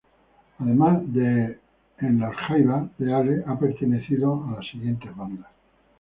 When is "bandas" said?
5.15-5.51